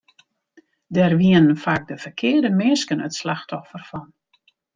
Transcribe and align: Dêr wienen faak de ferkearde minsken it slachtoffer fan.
Dêr 0.93 1.13
wienen 1.19 1.61
faak 1.63 1.83
de 1.89 1.95
ferkearde 2.03 2.49
minsken 2.61 3.03
it 3.07 3.13
slachtoffer 3.19 3.83
fan. 3.89 4.07